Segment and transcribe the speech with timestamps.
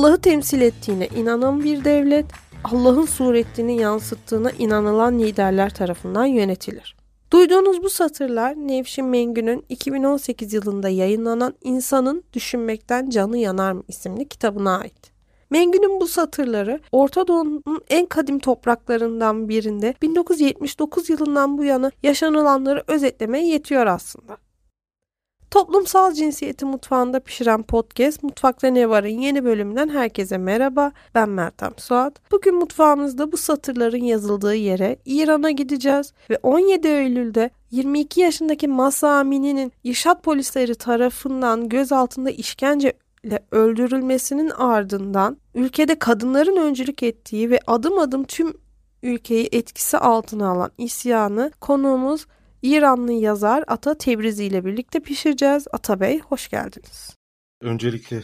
[0.00, 2.26] Allah'ı temsil ettiğine inanan bir devlet,
[2.64, 6.96] Allah'ın suretini yansıttığına inanılan liderler tarafından yönetilir.
[7.32, 14.78] Duyduğunuz bu satırlar Nevşin Mengü'nün 2018 yılında yayınlanan İnsanın Düşünmekten Canı Yanar mı isimli kitabına
[14.78, 15.12] ait.
[15.50, 23.46] Mengü'nün bu satırları Orta Doğu'nun en kadim topraklarından birinde 1979 yılından bu yana yaşanılanları özetlemeye
[23.46, 24.36] yetiyor aslında.
[25.50, 30.92] Toplumsal cinsiyeti mutfağında pişiren podcast Mutfakta Ne Var'ın yeni bölümünden herkese merhaba.
[31.14, 32.30] Ben Meltem Suat.
[32.32, 39.72] Bugün mutfağımızda bu satırların yazıldığı yere İran'a gideceğiz ve 17 Eylül'de 22 yaşındaki Masa Amini'nin
[39.84, 42.92] İrşad polisleri tarafından gözaltında işkence
[43.24, 48.54] ile öldürülmesinin ardından ülkede kadınların öncülük ettiği ve adım adım tüm
[49.02, 52.26] ülkeyi etkisi altına alan isyanı konuğumuz
[52.62, 55.66] İranlı yazar Ata Tebrizi ile birlikte pişireceğiz.
[55.72, 57.16] Ata Bey hoş geldiniz.
[57.60, 58.22] Öncelikle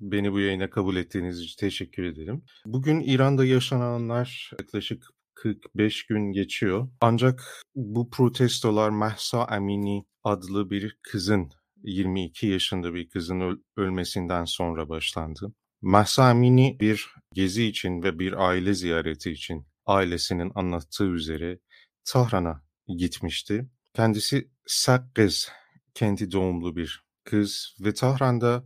[0.00, 2.44] beni bu yayına kabul ettiğiniz için teşekkür ederim.
[2.66, 6.88] Bugün İran'da yaşananlar yaklaşık 45 gün geçiyor.
[7.00, 11.50] Ancak bu protestolar Mahsa Amini adlı bir kızın
[11.82, 15.52] 22 yaşında bir kızın öl- ölmesinden sonra başlandı.
[15.82, 21.58] Mahsa Amini bir gezi için ve bir aile ziyareti için ailesinin anlattığı üzere
[22.04, 23.68] Tahran'a gitmişti.
[23.94, 25.48] Kendisi Sakkız
[25.94, 28.64] kendi doğumlu bir kız ve Tahran'da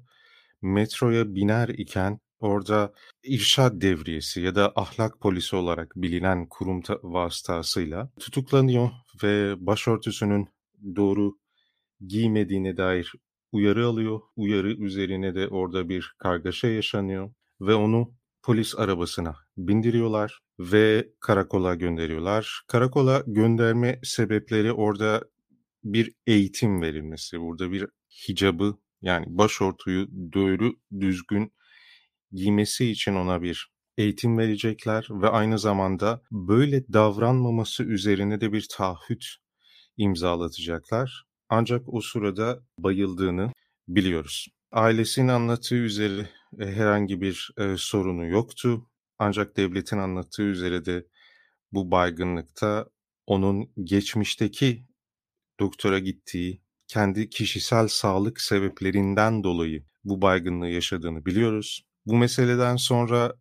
[0.62, 8.90] metroya biner iken orada irşad devriyesi ya da ahlak polisi olarak bilinen kurum vasıtasıyla tutuklanıyor
[9.22, 10.48] ve başörtüsünün
[10.96, 11.38] doğru
[12.06, 13.12] giymediğine dair
[13.52, 14.20] uyarı alıyor.
[14.36, 17.30] Uyarı üzerine de orada bir kargaşa yaşanıyor
[17.60, 22.62] ve onu polis arabasına bindiriyorlar ve karakola gönderiyorlar.
[22.66, 25.24] Karakola gönderme sebepleri orada
[25.84, 27.86] bir eğitim verilmesi, burada bir
[28.28, 31.52] hicabı yani başörtüyü doğru düzgün
[32.32, 39.24] giymesi için ona bir eğitim verecekler ve aynı zamanda böyle davranmaması üzerine de bir taahhüt
[39.96, 41.24] imzalatacaklar.
[41.48, 43.52] Ancak o sırada bayıldığını
[43.88, 44.46] biliyoruz.
[44.72, 46.28] Ailesinin anlattığı üzere
[46.58, 48.86] e, herhangi bir e, sorunu yoktu.
[49.22, 51.06] Ancak devletin anlattığı üzere de
[51.72, 52.86] bu baygınlıkta
[53.26, 54.86] onun geçmişteki
[55.60, 61.86] doktora gittiği kendi kişisel sağlık sebeplerinden dolayı bu baygınlığı yaşadığını biliyoruz.
[62.06, 63.34] Bu meseleden sonra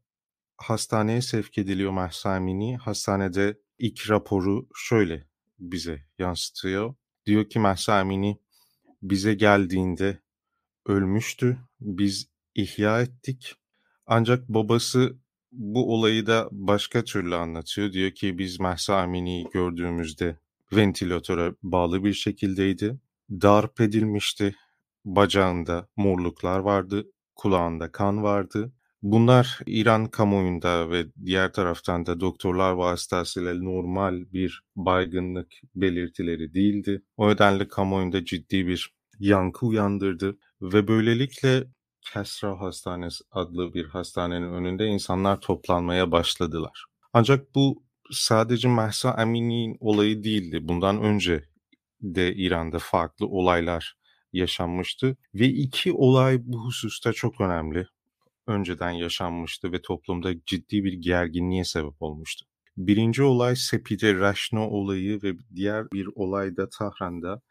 [0.57, 2.77] hastaneye sevk ediliyor Mahsamini.
[2.77, 5.27] Hastanede ilk raporu şöyle
[5.59, 6.95] bize yansıtıyor.
[7.25, 8.39] Diyor ki Mahsamini
[9.01, 10.19] bize geldiğinde
[10.85, 11.57] ölmüştü.
[11.79, 13.55] Biz ihya ettik.
[14.05, 15.19] Ancak babası
[15.51, 17.93] bu olayı da başka türlü anlatıyor.
[17.93, 20.35] Diyor ki biz Mahsa Amini'yi gördüğümüzde
[20.73, 22.99] ventilatöre bağlı bir şekildeydi.
[23.31, 24.55] Darp edilmişti.
[25.05, 27.07] Bacağında morluklar vardı.
[27.35, 28.73] Kulağında kan vardı.
[29.01, 37.01] Bunlar İran kamuoyunda ve diğer taraftan da doktorlar vasıtasıyla normal bir baygınlık belirtileri değildi.
[37.17, 41.63] O nedenle kamuoyunda ciddi bir yankı uyandırdı ve böylelikle
[42.01, 46.85] Kesra Hastanesi adlı bir hastanenin önünde insanlar toplanmaya başladılar.
[47.13, 50.59] Ancak bu sadece Mahsa Amini'nin olayı değildi.
[50.61, 51.43] Bundan önce
[52.01, 53.97] de İran'da farklı olaylar
[54.33, 57.87] yaşanmıştı ve iki olay bu hususta çok önemli.
[58.47, 62.45] Önceden yaşanmıştı ve toplumda ciddi bir gerginliğe sebep olmuştu.
[62.77, 67.41] Birinci olay Sepide Raşno olayı ve diğer bir olay da Tahran'da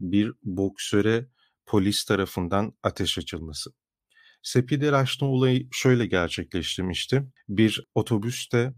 [0.00, 1.26] bir boksöre
[1.66, 3.70] polis tarafından ateş açılması.
[4.46, 7.22] Sepide Raşno olayı şöyle gerçekleştirmişti.
[7.48, 8.74] Bir otobüste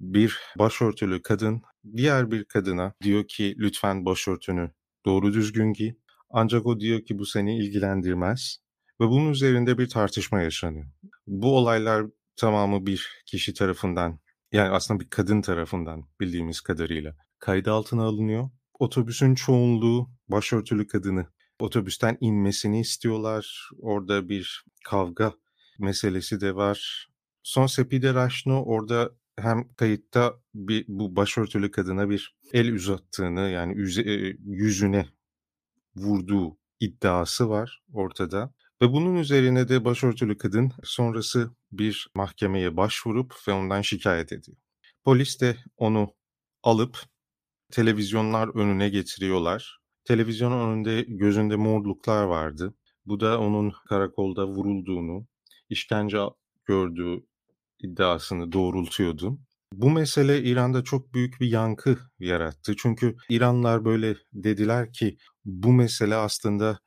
[0.00, 1.62] bir başörtülü kadın
[1.96, 4.70] diğer bir kadına diyor ki lütfen başörtünü
[5.06, 5.92] doğru düzgün giy.
[6.30, 8.58] Ancak o diyor ki bu seni ilgilendirmez
[9.00, 10.86] ve bunun üzerinde bir tartışma yaşanıyor.
[11.26, 12.06] Bu olaylar
[12.36, 14.18] tamamı bir kişi tarafından
[14.52, 18.50] yani aslında bir kadın tarafından bildiğimiz kadarıyla kayda altına alınıyor.
[18.78, 21.26] Otobüsün çoğunluğu başörtülü kadını
[21.62, 23.70] otobüsten inmesini istiyorlar.
[23.78, 25.32] Orada bir kavga
[25.78, 27.08] meselesi de var.
[27.42, 34.02] Son Sepide Raşno orada hem kayıtta bir bu başörtülü kadına bir el uzattığını yani yüze,
[34.44, 35.06] yüzüne
[35.96, 38.54] vurduğu iddiası var ortada.
[38.82, 44.58] Ve bunun üzerine de başörtülü kadın sonrası bir mahkemeye başvurup ve ondan şikayet ediyor.
[45.04, 46.14] Polis de onu
[46.62, 46.98] alıp
[47.70, 49.81] televizyonlar önüne getiriyorlar.
[50.04, 52.74] Televizyonun önünde gözünde morluklar vardı.
[53.06, 55.26] Bu da onun karakolda vurulduğunu,
[55.68, 56.18] işkence
[56.64, 57.24] gördüğü
[57.80, 59.38] iddiasını doğrultuyordu.
[59.72, 62.74] Bu mesele İran'da çok büyük bir yankı yarattı.
[62.78, 66.78] Çünkü İranlılar böyle dediler ki bu mesele aslında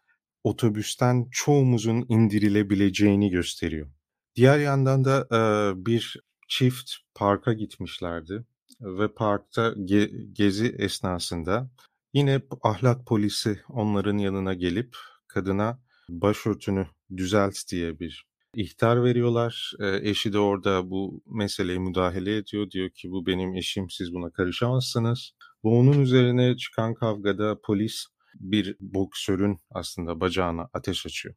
[0.44, 3.88] otobüsten çoğumuzun indirilebileceğini gösteriyor.
[4.36, 6.18] Diğer yandan da eee, bir
[6.48, 8.46] çift parka gitmişlerdi
[8.82, 11.70] ve parkta ge- gezi esnasında
[12.16, 14.98] yine ahlak polisi onların yanına gelip
[15.28, 15.80] kadına
[16.10, 18.26] başörtünü düzelt diye bir
[18.56, 19.72] ihtar veriyorlar.
[19.80, 22.72] Eee, eşi de orada bu meseleye müdahale ediyor.
[22.72, 25.32] Diyor ki bu benim eşim siz buna karışamazsınız.
[25.66, 31.36] Ve onun üzerine çıkan kavgada polis bir boksörün aslında bacağına ateş açıyor.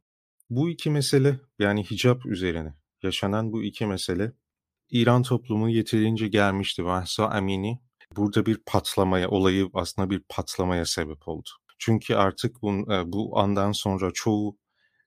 [0.49, 2.73] Bu iki mesele yani hicap üzerine
[3.03, 4.33] yaşanan bu iki mesele
[4.89, 6.81] İran toplumu yeterince gelmişti.
[6.81, 7.79] Mahsa Amini
[8.17, 11.49] burada bir patlamaya, olayı aslında bir patlamaya sebep oldu.
[11.79, 14.57] Çünkü artık bu, bu andan sonra çoğu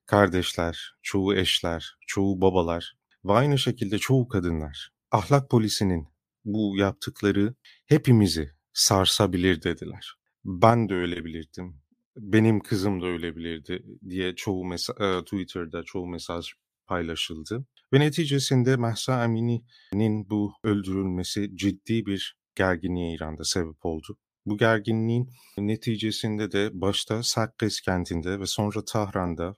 [0.05, 2.93] kardeşler, çoğu eşler, çoğu babalar
[3.25, 6.07] ve aynı şekilde çoğu kadınlar ahlak polisinin
[6.45, 7.55] bu yaptıkları
[7.85, 10.13] hepimizi sarsabilir dediler.
[10.45, 11.81] Ben de ölebilirdim.
[12.17, 16.53] Benim kızım da ölebilirdi diye çoğu mesa- e, Twitter'da çoğu mesaj
[16.87, 17.65] paylaşıldı.
[17.93, 24.17] Ve neticesinde Mahsa Amini'nin bu öldürülmesi ciddi bir gerginliğe İran'da sebep oldu.
[24.45, 29.53] Bu gerginliğin neticesinde de başta Saqqez kentinde ve sonra Tahran'da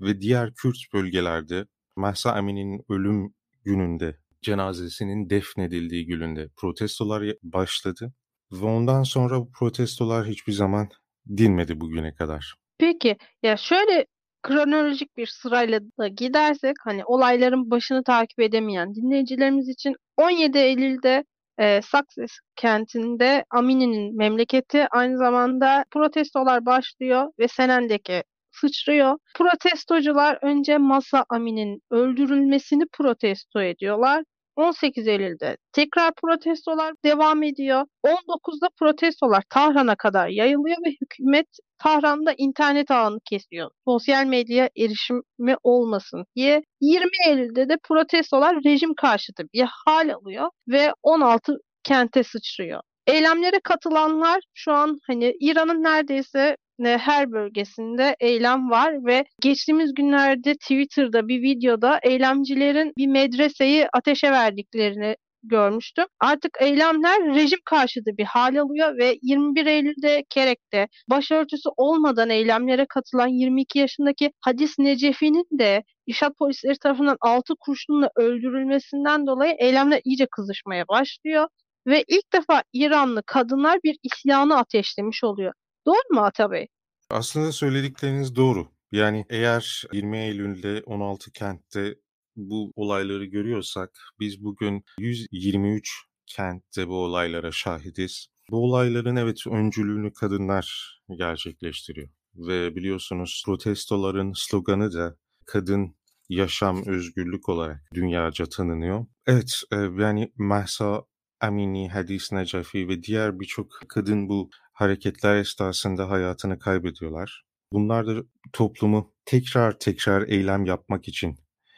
[0.00, 8.12] ve diğer Kürt bölgelerde Mahsa Amini'nin ölüm gününde cenazesinin defnedildiği gününde protestolar başladı
[8.52, 10.88] ve ondan sonra bu protestolar hiçbir zaman
[11.36, 12.54] dinmedi bugüne kadar.
[12.78, 14.06] Peki ya şöyle
[14.42, 21.24] kronolojik bir sırayla da gidersek hani olayların başını takip edemeyen dinleyicilerimiz için 17 Eylül'de
[21.58, 29.18] e, Success kentinde Amini'nin memleketi aynı zamanda protestolar başlıyor ve Senen'deki sıçrıyor.
[29.34, 34.24] Protestocular önce Masa Amin'in öldürülmesini protesto ediyorlar.
[34.58, 37.84] 18 Eylül'de tekrar protestolar devam ediyor.
[38.04, 41.46] 19'da protestolar Tahran'a kadar yayılıyor ve hükümet
[41.78, 43.70] Tahran'da internet ağını kesiyor.
[43.84, 46.62] Sosyal medya erişimi olmasın diye.
[46.80, 52.80] 20 Eylül'de de protestolar rejim karşıtı bir hal alıyor ve 16 kente sıçrıyor.
[53.06, 61.28] Eylemlere katılanlar şu an hani İran'ın neredeyse her bölgesinde eylem var ve geçtiğimiz günlerde Twitter'da
[61.28, 66.04] bir videoda eylemcilerin bir medreseyi ateşe verdiklerini görmüştüm.
[66.20, 73.28] Artık eylemler rejim karşıtı bir hal alıyor ve 21 Eylül'de Kerek'te başörtüsü olmadan eylemlere katılan
[73.28, 80.88] 22 yaşındaki Hadis Necefi'nin de İşat polisleri tarafından 6 kurşunla öldürülmesinden dolayı eylemler iyice kızışmaya
[80.88, 81.48] başlıyor
[81.86, 85.52] ve ilk defa İranlı kadınlar bir isyanı ateşlemiş oluyor.
[85.88, 86.66] Doğru mu Ata Bey?
[87.10, 88.68] Aslında söyledikleriniz doğru.
[88.92, 91.94] Yani eğer 20 Eylül'de 16 kentte
[92.36, 93.90] bu olayları görüyorsak
[94.20, 98.28] biz bugün 123 kentte bu olaylara şahidiz.
[98.50, 102.08] Bu olayların evet öncülüğünü kadınlar gerçekleştiriyor.
[102.34, 105.96] Ve biliyorsunuz protestoların sloganı da kadın
[106.28, 109.06] yaşam özgürlük olarak dünyaca tanınıyor.
[109.26, 109.62] Evet
[109.98, 111.04] yani Mahsa
[111.40, 117.44] Amini, Hadis Necafi ve diğer birçok kadın bu hareketler esnasında hayatını kaybediyorlar.
[117.72, 121.36] Bunlar da toplumu tekrar tekrar eylem yapmak için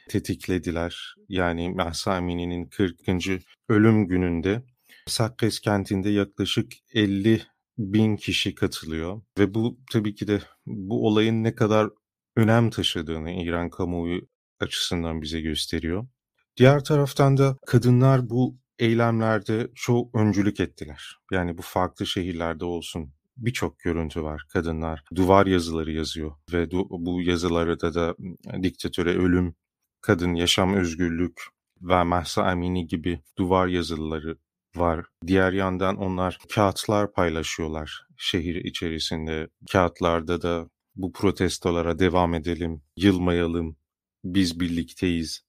[0.08, 1.14] tetiklediler.
[1.28, 2.96] Yani Mahsa Amini'nin 40.
[3.68, 4.62] ölüm gününde
[5.06, 7.42] Saqqez kentinde yaklaşık 50
[7.78, 9.22] bin kişi katılıyor.
[9.38, 11.88] Ve bu tabii ki de bu olayın ne kadar
[12.36, 14.20] önem taşıdığını İran kamuoyu
[14.60, 16.06] açısından bize gösteriyor.
[16.56, 21.18] Diğer taraftan da kadınlar bu eylemlerde çok öncülük ettiler.
[21.32, 24.46] Yani bu farklı şehirlerde olsun birçok görüntü var.
[24.52, 28.14] Kadınlar duvar yazıları yazıyor ve bu yazılarda da
[28.62, 29.54] diktatöre ölüm,
[30.00, 31.42] kadın yaşam özgürlük
[31.82, 34.38] ve Mahsa Amini gibi duvar yazıları
[34.76, 35.06] var.
[35.26, 39.48] Diğer yandan onlar kağıtlar paylaşıyorlar şehir içerisinde.
[39.72, 43.76] Kağıtlarda da bu protestolara devam edelim, yılmayalım,
[44.24, 45.40] biz birlikteyiz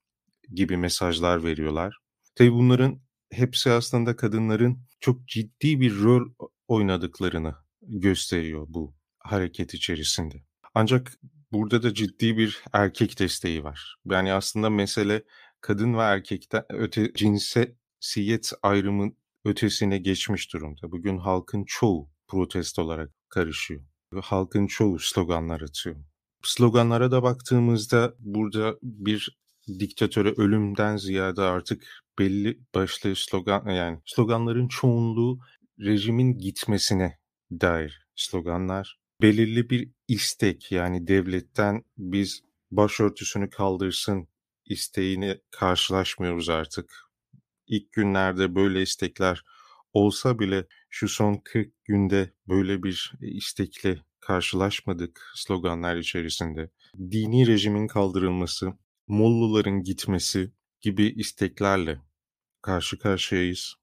[0.54, 1.98] gibi mesajlar veriyorlar.
[2.36, 6.30] Tabii bunların hepsi aslında kadınların çok ciddi bir rol
[6.68, 10.44] oynadıklarını gösteriyor bu hareket içerisinde.
[10.76, 11.12] Ancak
[11.52, 13.96] burada da ciddi bir erkek desteği var.
[14.06, 15.24] Yani aslında mesele
[15.62, 20.92] kadın ve erkekten öte cinsiyet ayrımın ötesine geçmiş durumda.
[20.92, 23.82] Bugün halkın çoğu protest olarak karışıyor.
[24.22, 25.96] Halkın çoğu sloganlar atıyor.
[26.44, 35.39] Sloganlara da baktığımızda burada bir diktatöre ölümden ziyade artık belli başlı slogan yani sloganların çoğunluğu
[35.80, 37.20] rejimin gitmesine
[37.51, 39.00] dair sloganlar.
[39.22, 42.41] Belirli bir istek yani devletten biz
[42.72, 44.27] başörtüsünü kaldırsın
[44.65, 46.96] isteğini karşılaşmıyoruz artık.
[47.68, 49.44] İlk günlerde böyle istekler
[49.94, 56.70] olsa bile şu son 40 günde böyle bir istekle karşılaşmadık sloganlar içerisinde.
[56.98, 58.74] Dini rejimin kaldırılması,
[59.08, 62.00] Mollaların gitmesi gibi isteklerle
[62.62, 63.75] karşı karşıyayız.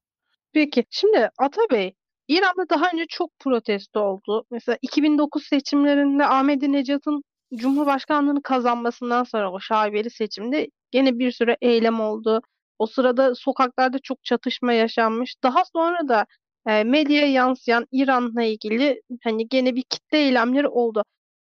[0.53, 1.95] Peki, şimdi Atabey,
[2.29, 4.45] İran'da daha önce çok protesto oldu.
[4.51, 7.23] Mesela 2009 seçimlerinde Ahmadinejad'ın
[7.55, 12.43] Cumhurbaşkanlığını kazanmasından sonra o şaibeli seçimde gene bir sürü eylem oldu.
[12.79, 15.35] O sırada sokaklarda çok çatışma yaşanmış.
[15.43, 16.27] Daha sonra da
[16.67, 21.03] medyaya yansıyan İran'la ilgili hani gene bir kitle eylemleri oldu.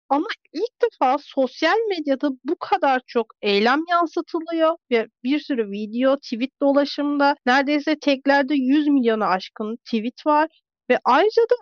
[0.09, 6.61] Ama ilk defa sosyal medyada bu kadar çok eylem yansıtılıyor ve bir sürü video, tweet
[6.63, 10.49] dolaşımda neredeyse teklerde 100 milyona aşkın tweet var
[10.91, 11.55] ve ayrıca da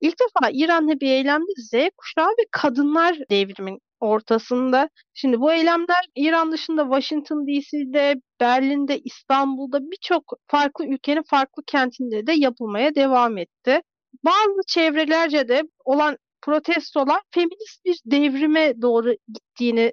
[0.00, 4.88] ilk defa İran'da bir eylemde Z kuşağı ve kadınlar devrimin ortasında.
[5.14, 12.32] Şimdi bu eylemler İran dışında Washington DC'de, Berlin'de, İstanbul'da birçok farklı ülkenin farklı kentinde de
[12.32, 13.80] yapılmaya devam etti.
[14.24, 19.92] Bazı çevrelerce de olan protestolar feminist bir devrime doğru gittiğini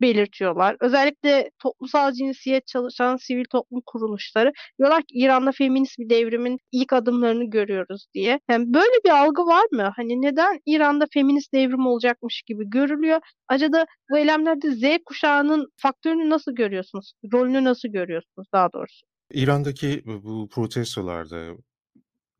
[0.00, 0.76] belirtiyorlar.
[0.80, 7.44] Özellikle toplumsal cinsiyet çalışan sivil toplum kuruluşları diyorlar ki İran'da feminist bir devrimin ilk adımlarını
[7.44, 8.40] görüyoruz diye.
[8.50, 9.92] Yani böyle bir algı var mı?
[9.96, 13.20] Hani neden İran'da feminist devrim olacakmış gibi görülüyor?
[13.48, 17.12] Acaba bu eylemlerde Z kuşağının faktörünü nasıl görüyorsunuz?
[17.32, 19.06] Rolünü nasıl görüyorsunuz daha doğrusu?
[19.32, 21.56] İran'daki bu protestolarda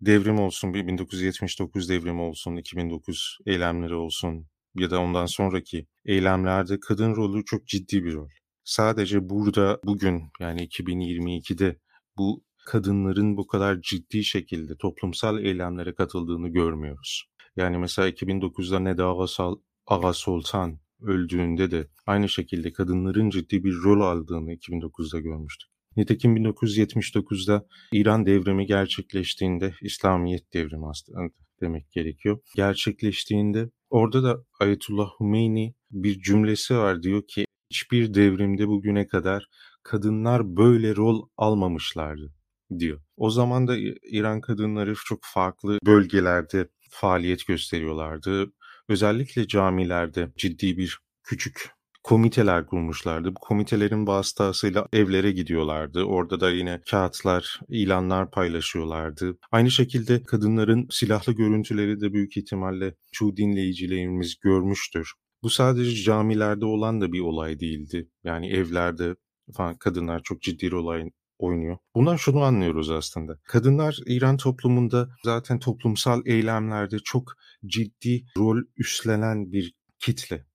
[0.07, 7.45] devrim olsun, 1979 devrimi olsun, 2009 eylemleri olsun ya da ondan sonraki eylemlerde kadın rolü
[7.45, 8.29] çok ciddi bir rol.
[8.65, 11.79] Sadece burada bugün yani 2022'de
[12.19, 17.25] bu kadınların bu kadar ciddi şekilde toplumsal eylemlere katıldığını görmüyoruz.
[17.57, 19.57] Yani mesela 2009'da Neda Agasal,
[19.87, 25.72] Aga Sultan öldüğünde de aynı şekilde kadınların ciddi bir rol aldığını 2009'da görmüştük.
[25.97, 31.19] Nitekim 1979'da İran devrimi gerçekleştiğinde, İslamiyet devrimi aslında
[31.61, 32.39] demek gerekiyor.
[32.57, 39.49] Gerçekleştiğinde orada da Ayetullah Hümeyni bir cümlesi var diyor ki hiçbir devrimde bugüne kadar
[39.83, 42.35] kadınlar böyle rol almamışlardı
[42.79, 43.01] diyor.
[43.17, 43.77] O zaman da
[44.11, 48.53] İran kadınları çok farklı bölgelerde faaliyet gösteriyorlardı.
[48.89, 51.71] Özellikle camilerde ciddi bir küçük
[52.03, 53.35] komiteler kurmuşlardı.
[53.35, 56.05] Bu komitelerin vasıtasıyla evlere gidiyorlardı.
[56.05, 59.39] Orada da yine kağıtlar, ilanlar paylaşıyorlardı.
[59.53, 65.13] Aynı şekilde kadınların silahlı görüntüleri de büyük ihtimalle çoğu dinleyicilerimiz görmüştür.
[65.43, 68.09] Bu sadece camilerde olan da bir olay değildi.
[68.25, 69.17] Yani evlerde
[69.57, 71.77] falan kadınlar çok ciddi rol oynuyor.
[71.95, 73.39] Bundan şunu anlıyoruz aslında.
[73.45, 77.33] Kadınlar İran toplumunda zaten toplumsal eylemlerde çok
[77.67, 80.47] ciddi rol üstlenen bir kitle.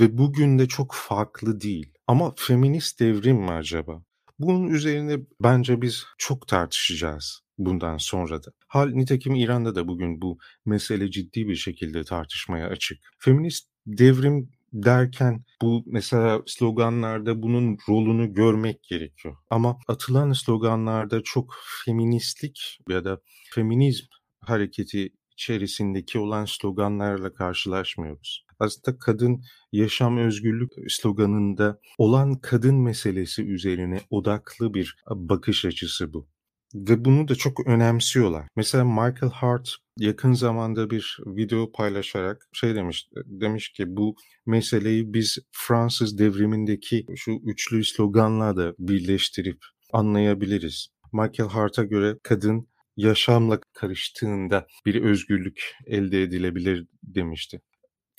[0.00, 1.92] Ve bugün de çok farklı değil.
[2.06, 4.02] Ama feminist devrim mi acaba?
[4.38, 8.50] Bunun üzerine bence biz çok tartışacağız bundan sonra da.
[8.68, 12.98] Hal nitekim İran'da da bugün bu mesele ciddi bir şekilde tartışmaya açık.
[13.18, 19.36] Feminist devrim derken bu mesela sloganlarda bunun rolünü görmek gerekiyor.
[19.50, 23.20] Ama atılan sloganlarda çok feministlik ya da
[23.50, 24.06] feminizm
[24.40, 28.46] hareketi içerisindeki olan sloganlarla karşılaşmıyoruz.
[28.62, 36.28] Aslında kadın yaşam özgürlük sloganında olan kadın meselesi üzerine odaklı bir bakış açısı bu.
[36.74, 38.48] Ve bunu da çok önemsiyorlar.
[38.56, 44.14] Mesela Michael Hart yakın zamanda bir video paylaşarak şey demiş demiş ki bu
[44.46, 49.58] meseleyi biz Fransız devrimindeki şu üçlü sloganla da birleştirip
[49.92, 50.88] anlayabiliriz.
[51.12, 57.60] Michael Hart'a göre kadın yaşamla karıştığında bir özgürlük elde edilebilir demişti.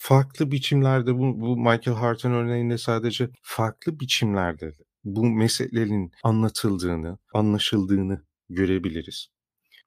[0.05, 9.27] Farklı biçimlerde bu, bu Michael Hart'ın örneğinde sadece farklı biçimlerde bu meselelerin anlatıldığını, anlaşıldığını görebiliriz.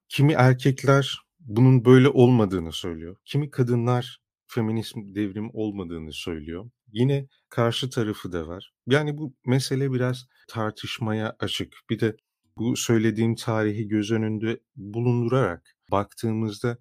[0.09, 3.17] Kimi erkekler bunun böyle olmadığını söylüyor.
[3.25, 6.69] Kimi kadınlar feminizm devrim olmadığını söylüyor.
[6.91, 8.73] Yine karşı tarafı da var.
[8.87, 11.73] Yani bu mesele biraz tartışmaya açık.
[11.89, 12.15] Bir de
[12.57, 16.77] bu söylediğim tarihi göz önünde bulundurarak baktığımızda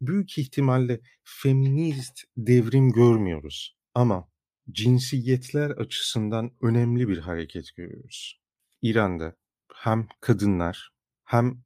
[0.00, 3.76] büyük ihtimalle feminist devrim görmüyoruz.
[3.94, 4.28] Ama
[4.70, 8.40] cinsiyetler açısından önemli bir hareket görüyoruz.
[8.82, 9.36] İran'da
[9.74, 10.90] hem kadınlar
[11.24, 11.62] hem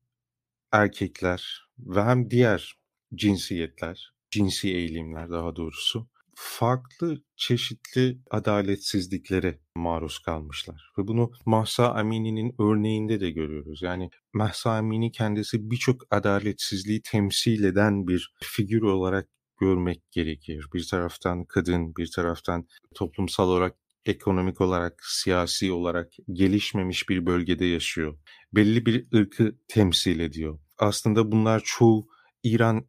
[0.72, 2.74] erkekler ve hem diğer
[3.14, 10.92] cinsiyetler, cinsi eğilimler daha doğrusu farklı çeşitli adaletsizliklere maruz kalmışlar.
[10.98, 13.82] Ve bunu Mahsa Amini'nin örneğinde de görüyoruz.
[13.82, 19.28] Yani Mahsa Amini kendisi birçok adaletsizliği temsil eden bir figür olarak
[19.60, 20.66] görmek gerekir.
[20.74, 28.18] Bir taraftan kadın, bir taraftan toplumsal olarak ekonomik olarak, siyasi olarak gelişmemiş bir bölgede yaşıyor.
[28.54, 30.58] Belli bir ırkı temsil ediyor.
[30.78, 32.06] Aslında bunlar çoğu
[32.42, 32.86] İran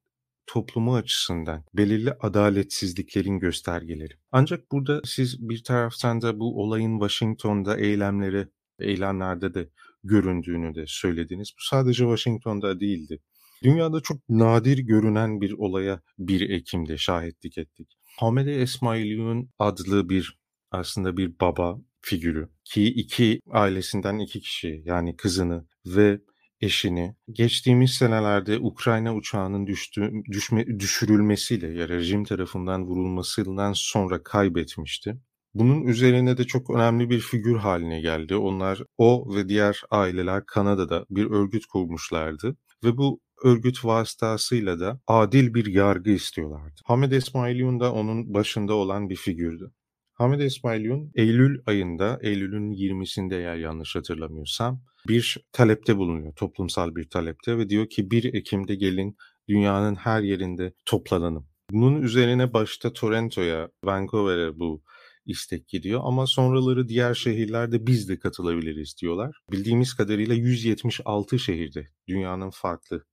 [0.54, 4.14] toplumu açısından belirli adaletsizliklerin göstergeleri.
[4.32, 8.48] Ancak burada siz bir taraftan da bu olayın Washington'da eylemleri,
[8.80, 9.70] eylemlerde de
[10.04, 11.52] göründüğünü de söylediniz.
[11.58, 13.20] Bu sadece Washington'da değildi.
[13.64, 17.98] Dünyada çok nadir görünen bir olaya 1 Ekim'de şahitlik ettik.
[18.20, 20.40] Hamide Esmailiyun adlı bir
[20.72, 26.20] aslında bir baba figürü ki iki ailesinden iki kişi yani kızını ve
[26.64, 35.18] eşini geçtiğimiz senelerde Ukrayna uçağının düştü, düşme, düşürülmesiyle ya rejim tarafından vurulmasından sonra kaybetmişti.
[35.54, 38.36] Bunun üzerine de çok önemli bir figür haline geldi.
[38.36, 45.54] Onlar o ve diğer aileler Kanada'da bir örgüt kurmuşlardı ve bu örgüt vasıtasıyla da adil
[45.54, 46.82] bir yargı istiyorlardı.
[46.86, 49.72] Hamed Esmailiyun da onun başında olan bir figürdü.
[50.14, 57.58] Hamed İsmailiyun Eylül ayında, Eylül'ün 20'sinde eğer yanlış hatırlamıyorsam bir talepte bulunuyor, toplumsal bir talepte
[57.58, 59.18] ve diyor ki 1 Ekim'de gelin
[59.50, 61.48] dünyanın her yerinde toplanalım.
[61.72, 64.84] Bunun üzerine başta Toronto'ya, Vancouver'e bu
[65.26, 69.36] istek gidiyor ama sonraları diğer şehirlerde biz de katılabiliriz diyorlar.
[69.52, 73.06] Bildiğimiz kadarıyla 176 şehirde dünyanın farklı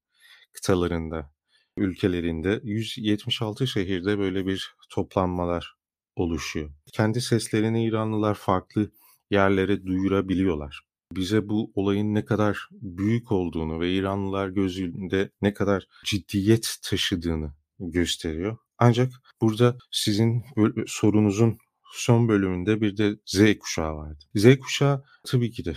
[0.52, 1.32] kıtalarında,
[1.76, 5.79] ülkelerinde 176 şehirde böyle bir toplanmalar
[6.16, 6.70] oluşuyor.
[6.92, 8.90] Kendi seslerini İranlılar farklı
[9.30, 10.80] yerlere duyurabiliyorlar.
[11.12, 18.56] Bize bu olayın ne kadar büyük olduğunu ve İranlılar gözünde ne kadar ciddiyet taşıdığını gösteriyor.
[18.78, 20.44] Ancak burada sizin
[20.86, 21.58] sorunuzun
[21.92, 24.24] son bölümünde bir de Z kuşağı vardı.
[24.34, 25.74] Z kuşağı tabii ki de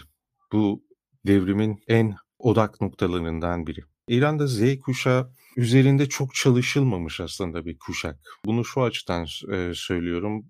[0.51, 0.83] bu
[1.27, 3.81] devrimin en odak noktalarından biri.
[4.07, 8.19] İran'da Z kuşağı üzerinde çok çalışılmamış aslında bir kuşak.
[8.45, 10.45] Bunu şu açıdan e, söylüyorum.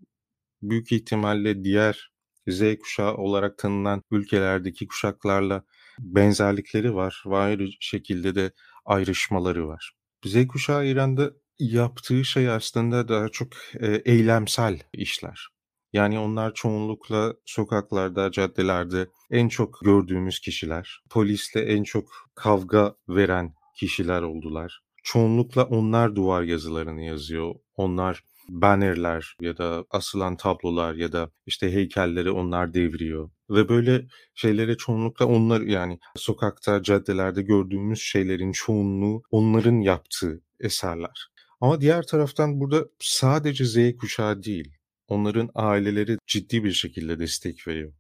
[0.62, 2.12] Büyük ihtimalle diğer
[2.48, 5.64] Z kuşağı olarak tanınan ülkelerdeki kuşaklarla
[6.00, 8.52] benzerlikleri var ve ayrı şekilde de
[8.86, 9.92] ayrışmaları var.
[10.26, 13.48] Z kuşağı İran'da yaptığı şey aslında daha çok
[13.80, 15.53] e, eylemsel işler.
[15.94, 21.04] Yani onlar çoğunlukla sokaklarda, caddelerde en çok gördüğümüz kişiler.
[21.10, 24.82] Polisle en çok kavga veren kişiler oldular.
[25.04, 27.56] Çoğunlukla onlar duvar yazılarını yazıyor.
[27.76, 33.30] Onlar bannerler ya da asılan tablolar ya da işte heykelleri onlar devriyor.
[33.50, 41.28] Ve böyle şeylere çoğunlukla onlar yani sokakta, caddelerde gördüğümüz şeylerin çoğunluğu onların yaptığı eserler.
[41.62, 44.74] Ama diğer taraftan burada sadece Z kuşağı değil,
[45.08, 47.94] onların aileleri ciddi bir şekilde destek veriyor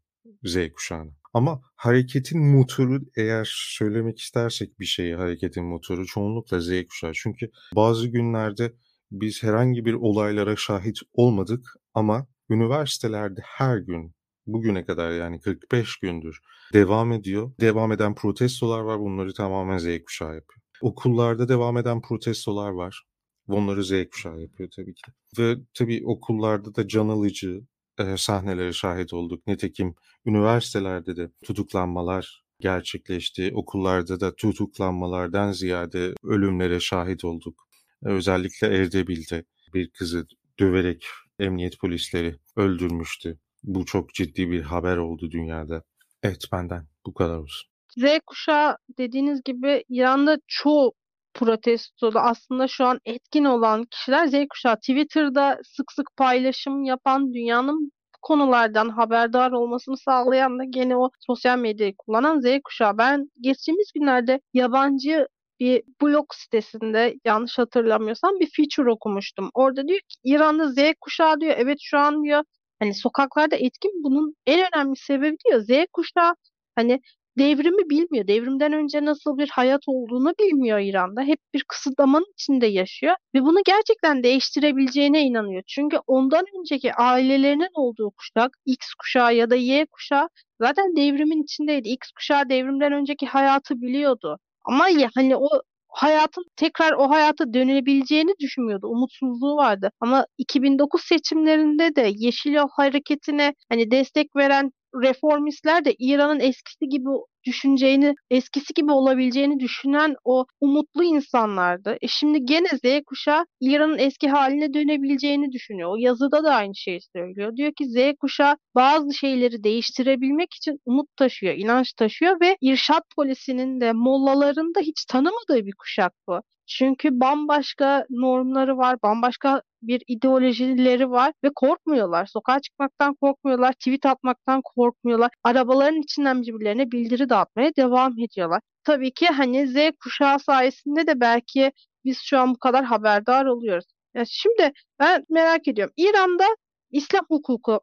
[0.43, 1.11] Z kuşağına.
[1.33, 7.11] Ama hareketin motoru eğer söylemek istersek bir şeyi hareketin motoru çoğunlukla Z kuşağı.
[7.13, 8.73] Çünkü bazı günlerde
[9.11, 14.15] biz herhangi bir olaylara şahit olmadık ama üniversitelerde her gün
[14.47, 16.39] bugüne kadar yani 45 gündür
[16.73, 17.51] devam ediyor.
[17.59, 20.61] Devam eden protestolar var bunları tamamen Z kuşağı yapıyor.
[20.81, 23.03] Okullarda devam eden protestolar var.
[23.47, 25.11] Onları Z kuşağı yapıyor tabii ki.
[25.39, 27.61] Ve tabii okullarda da can alıcı
[27.99, 29.47] e, sahnelere şahit olduk.
[29.47, 33.51] Nitekim üniversitelerde de tutuklanmalar gerçekleşti.
[33.55, 37.67] Okullarda da tutuklanmalardan ziyade ölümlere şahit olduk.
[38.03, 40.27] Özellikle Erdebil'de bir kızı
[40.59, 41.05] döverek
[41.39, 43.39] emniyet polisleri öldürmüştü.
[43.63, 45.83] Bu çok ciddi bir haber oldu dünyada.
[46.23, 47.69] Evet benden bu kadar olsun.
[47.97, 50.93] Z kuşağı dediğiniz gibi İran'da çoğu
[51.33, 54.75] protestoda aslında şu an etkin olan kişiler Z kuşağı.
[54.75, 57.91] Twitter'da sık sık paylaşım yapan dünyanın
[58.21, 62.97] konulardan haberdar olmasını sağlayan da gene o sosyal medyayı kullanan Z kuşağı.
[62.97, 65.27] Ben geçtiğimiz günlerde yabancı
[65.59, 69.49] bir blog sitesinde yanlış hatırlamıyorsam bir feature okumuştum.
[69.53, 72.43] Orada diyor ki İran'da Z kuşağı diyor evet şu an diyor
[72.79, 76.35] hani sokaklarda etkin bunun en önemli sebebi diyor Z kuşağı
[76.75, 77.01] hani
[77.37, 78.27] devrimi bilmiyor.
[78.27, 81.21] Devrimden önce nasıl bir hayat olduğunu bilmiyor İran'da.
[81.21, 85.63] Hep bir kısıtlamanın içinde yaşıyor ve bunu gerçekten değiştirebileceğine inanıyor.
[85.67, 90.29] Çünkü ondan önceki ailelerinin olduğu kuşak, X kuşağı ya da Y kuşağı
[90.61, 91.89] zaten devrimin içindeydi.
[91.89, 94.37] X kuşağı devrimden önceki hayatı biliyordu.
[94.65, 95.47] Ama ya, hani o
[95.87, 98.87] hayatın tekrar o hayata dönebileceğini düşünmüyordu.
[98.87, 99.91] Umutsuzluğu vardı.
[99.99, 107.09] Ama 2009 seçimlerinde de Yeşil Yol hareketine hani destek veren reformistler de İran'ın eskisi gibi
[107.45, 111.97] düşüneceğini, eskisi gibi olabileceğini düşünen o umutlu insanlardı.
[112.01, 115.89] E şimdi gene Z kuşağı İran'ın eski haline dönebileceğini düşünüyor.
[115.91, 117.55] O yazıda da aynı şeyi söylüyor.
[117.55, 123.81] Diyor ki Z kuşağı bazı şeyleri değiştirebilmek için umut taşıyor, inanç taşıyor ve irşat polisinin
[123.81, 126.41] de mollaların da hiç tanımadığı bir kuşak bu.
[126.67, 132.25] Çünkü bambaşka normları var, bambaşka bir ideolojileri var ve korkmuyorlar.
[132.25, 135.31] Sokağa çıkmaktan korkmuyorlar, tweet atmaktan korkmuyorlar.
[135.43, 138.61] Arabaların içinden birbirlerine bildiri dağıtmaya devam ediyorlar.
[138.83, 141.71] Tabii ki hani Z kuşağı sayesinde de belki
[142.05, 143.85] biz şu an bu kadar haberdar oluyoruz.
[144.13, 145.93] Ya şimdi ben merak ediyorum.
[145.97, 146.45] İran'da
[146.91, 147.79] İslam hukuku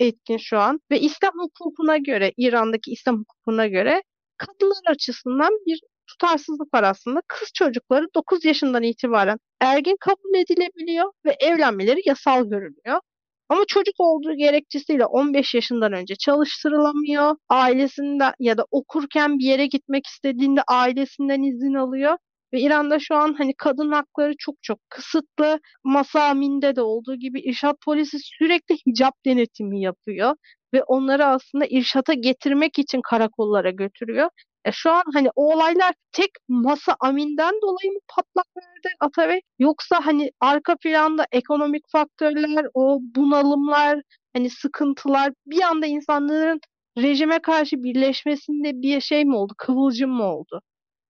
[0.00, 4.02] etkin şu an ve İslam hukukuna göre, İran'daki İslam hukukuna göre
[4.36, 7.22] kadınlar açısından bir tutarsızlık var aslında.
[7.28, 13.00] Kız çocukları 9 yaşından itibaren ergin kabul edilebiliyor ve evlenmeleri yasal görülüyor.
[13.48, 17.36] Ama çocuk olduğu gerekçesiyle 15 yaşından önce çalıştırılamıyor.
[17.48, 22.16] Ailesinden ya da okurken bir yere gitmek istediğinde ailesinden izin alıyor.
[22.52, 25.60] Ve İran'da şu an hani kadın hakları çok çok kısıtlı.
[25.84, 30.34] Masaminde de olduğu gibi irşat polisi sürekli hicap denetimi yapıyor.
[30.74, 34.28] Ve onları aslında irşata getirmek için karakollara götürüyor.
[34.68, 39.40] E şu an hani o olaylar tek masa aminden dolayı mı patlak verdi Atabey?
[39.58, 44.00] Yoksa hani arka planda ekonomik faktörler, o bunalımlar,
[44.36, 46.60] hani sıkıntılar bir anda insanların
[46.98, 49.52] rejime karşı birleşmesinde bir şey mi oldu?
[49.58, 50.60] Kıvılcım mı oldu?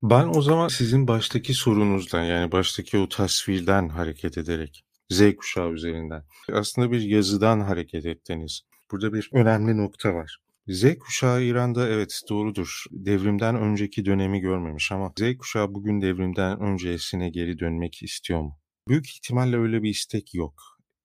[0.03, 6.23] Ben o zaman sizin baştaki sorunuzdan yani baştaki o tasvirden hareket ederek Z kuşağı üzerinden
[6.53, 8.63] aslında bir yazıdan hareket ettiniz.
[8.91, 10.39] Burada bir önemli nokta var.
[10.69, 12.85] Z kuşağı İran'da evet doğrudur.
[12.91, 18.59] Devrimden önceki dönemi görmemiş ama Z kuşağı bugün devrimden öncesine geri dönmek istiyor mu?
[18.89, 20.55] Büyük ihtimalle öyle bir istek yok.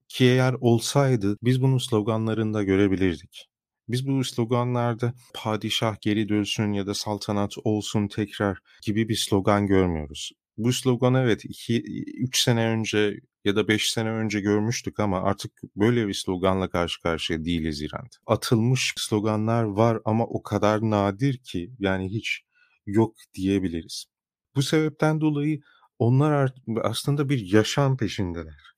[0.08, 3.50] Ki eğer olsaydı biz bunu sloganlarında görebilirdik.
[3.88, 10.32] Biz bu sloganlarda padişah geri dönsün ya da saltanat olsun tekrar gibi bir slogan görmüyoruz.
[10.58, 16.08] Bu slogan evet 2-3 sene önce ya da 5 sene önce görmüştük ama artık böyle
[16.08, 18.16] bir sloganla karşı karşıya değiliz İran'da.
[18.28, 22.42] Atılmış sloganlar var ama o kadar nadir ki yani hiç
[22.86, 24.06] yok diyebiliriz.
[24.56, 25.60] Bu sebepten dolayı
[26.00, 28.74] onlar aslında bir yaşam peşindeler.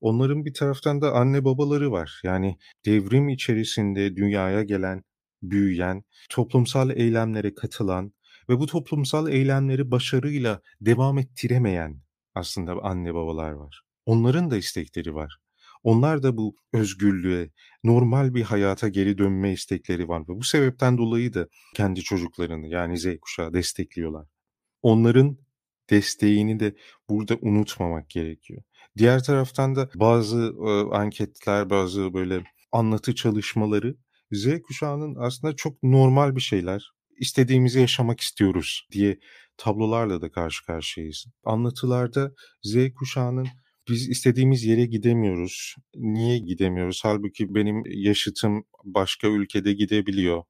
[0.00, 2.20] Onların bir taraftan da anne babaları var.
[2.24, 5.02] Yani devrim içerisinde dünyaya gelen,
[5.42, 8.12] büyüyen, toplumsal eylemlere katılan
[8.48, 12.00] ve bu toplumsal eylemleri başarıyla devam ettiremeyen
[12.34, 13.85] aslında anne babalar var.
[14.06, 15.36] Onların da istekleri var.
[15.82, 17.50] Onlar da bu özgürlüğe,
[17.84, 22.98] normal bir hayata geri dönme istekleri var ve bu sebepten dolayı da kendi çocuklarını yani
[22.98, 24.26] Z kuşağı destekliyorlar.
[24.82, 25.38] Onların
[25.90, 26.76] desteğini de
[27.08, 28.62] burada unutmamak gerekiyor.
[28.98, 33.96] Diğer taraftan da bazı e, anketler, bazı böyle anlatı çalışmaları
[34.32, 39.18] Z kuşağının aslında çok normal bir şeyler, istediğimizi yaşamak istiyoruz diye
[39.56, 41.26] tablolarla da karşı karşıyayız.
[41.44, 43.48] Anlatılarda Z kuşağının
[43.88, 45.74] biz istediğimiz yere gidemiyoruz.
[45.94, 47.00] Niye gidemiyoruz?
[47.02, 50.42] Halbuki benim yaşıtım başka ülkede gidebiliyor.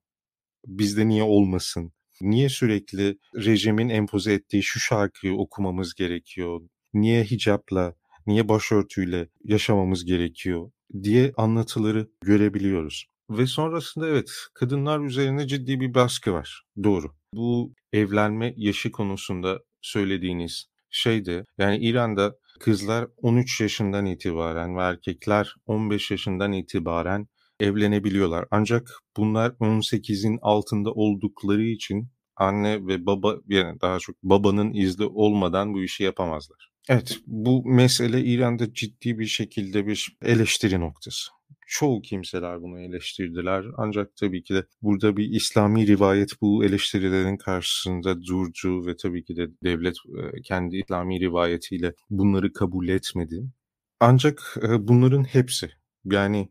[0.66, 1.92] Bizde niye olmasın?
[2.20, 6.60] Niye sürekli rejimin empoze ettiği şu şarkıyı okumamız gerekiyor?
[6.94, 7.94] Niye hicapla,
[8.26, 10.70] niye başörtüyle yaşamamız gerekiyor
[11.02, 13.06] diye anlatıları görebiliyoruz.
[13.30, 16.62] Ve sonrasında evet kadınlar üzerine ciddi bir baskı var.
[16.82, 17.12] Doğru.
[17.34, 21.44] Bu evlenme yaşı konusunda söylediğiniz şeydi.
[21.58, 27.28] Yani İran'da kızlar 13 yaşından itibaren ve erkekler 15 yaşından itibaren
[27.60, 28.44] evlenebiliyorlar.
[28.50, 35.74] Ancak bunlar 18'in altında oldukları için anne ve baba yani daha çok babanın izni olmadan
[35.74, 36.70] bu işi yapamazlar.
[36.88, 41.35] Evet bu mesele İran'da ciddi bir şekilde bir eleştiri noktası.
[41.66, 48.22] Çoğu kimseler bunu eleştirdiler ancak tabii ki de burada bir İslami rivayet bu eleştirilerin karşısında
[48.22, 49.96] durdu ve tabii ki de devlet
[50.44, 53.50] kendi İslami rivayetiyle bunları kabul etmedi.
[54.00, 55.70] Ancak bunların hepsi
[56.04, 56.48] yani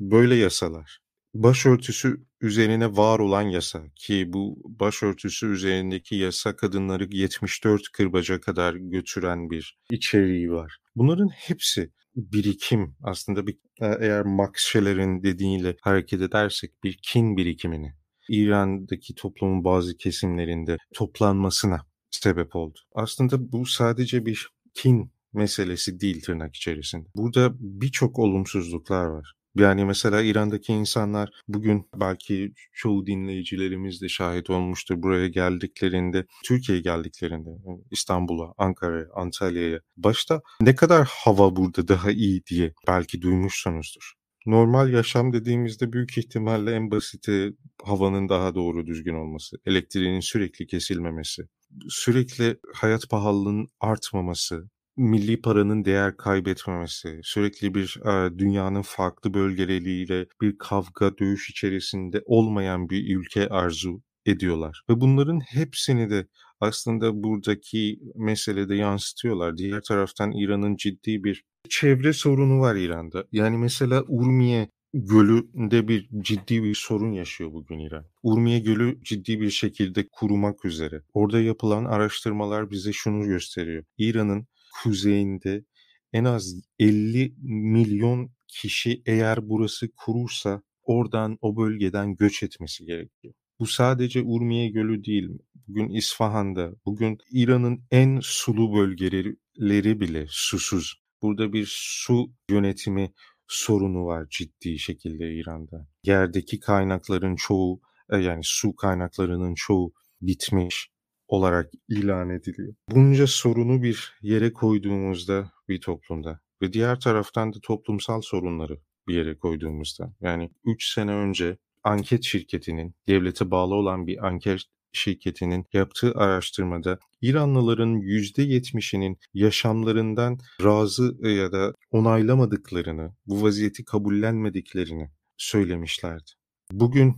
[0.00, 1.00] böyle yasalar
[1.42, 9.50] başörtüsü üzerine var olan yasa ki bu başörtüsü üzerindeki yasa kadınları 74 kırbaca kadar götüren
[9.50, 10.78] bir içeriği var.
[10.96, 17.94] Bunların hepsi birikim aslında bir e, eğer Max Scheller'in dediğiyle hareket edersek bir kin birikimini
[18.28, 22.78] İran'daki toplumun bazı kesimlerinde toplanmasına sebep oldu.
[22.94, 27.08] Aslında bu sadece bir kin meselesi değil tırnak içerisinde.
[27.16, 29.32] Burada birçok olumsuzluklar var.
[29.56, 37.50] Yani mesela İran'daki insanlar bugün belki çoğu dinleyicilerimiz de şahit olmuştur buraya geldiklerinde, Türkiye'ye geldiklerinde,
[37.90, 39.80] İstanbul'a, Ankara'ya, Antalya'ya.
[39.96, 44.12] Başta ne kadar hava burada daha iyi diye belki duymuşsunuzdur.
[44.46, 47.52] Normal yaşam dediğimizde büyük ihtimalle en basiti
[47.84, 51.42] havanın daha doğru düzgün olması, elektriğin sürekli kesilmemesi,
[51.88, 60.58] sürekli hayat pahalılığının artmaması, milli paranın değer kaybetmemesi, sürekli bir e, dünyanın farklı bölgeleriyle bir
[60.58, 64.82] kavga, dövüş içerisinde olmayan bir ülke arzu ediyorlar.
[64.90, 66.26] Ve bunların hepsini de
[66.60, 69.56] aslında buradaki meselede yansıtıyorlar.
[69.56, 73.24] Diğer taraftan İran'ın ciddi bir çevre sorunu var İran'da.
[73.32, 78.04] Yani mesela Urmiye Gölü'nde bir ciddi bir sorun yaşıyor bugün İran.
[78.22, 81.02] Urmiye Gölü ciddi bir şekilde kurumak üzere.
[81.14, 83.84] Orada yapılan araştırmalar bize şunu gösteriyor.
[83.98, 84.46] İran'ın
[84.82, 85.64] kuzeyinde
[86.12, 93.34] en az 50 milyon kişi eğer burası kurursa oradan o bölgeden göç etmesi gerekiyor.
[93.58, 95.28] Bu sadece Urmiye Gölü değil.
[95.68, 100.94] Bugün İsfahan'da, bugün İran'ın en sulu bölgeleri bile susuz.
[101.22, 103.12] Burada bir su yönetimi
[103.48, 105.88] sorunu var ciddi şekilde İran'da.
[106.04, 107.80] Yerdeki kaynakların çoğu
[108.12, 110.90] e, yani su kaynaklarının çoğu bitmiş
[111.28, 112.74] olarak ilan ediliyor.
[112.90, 119.38] Bunca sorunu bir yere koyduğumuzda bir toplumda ve diğer taraftan da toplumsal sorunları bir yere
[119.38, 124.60] koyduğumuzda yani 3 sene önce anket şirketinin devlete bağlı olan bir anket
[124.92, 136.30] şirketinin yaptığı araştırmada İranlıların %70'inin yaşamlarından razı ya da onaylamadıklarını, bu vaziyeti kabullenmediklerini söylemişlerdi.
[136.72, 137.16] Bugün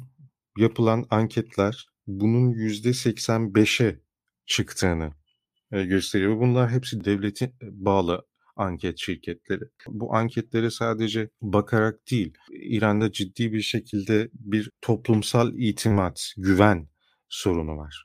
[0.58, 4.00] yapılan anketler bunun %85'e
[4.46, 5.12] çıktığını
[5.72, 6.40] e, gösteriyor.
[6.40, 9.64] Bunlar hepsi devlete bağlı anket şirketleri.
[9.88, 16.88] Bu anketlere sadece bakarak değil, İran'da ciddi bir şekilde bir toplumsal itimat, güven
[17.28, 18.04] sorunu var.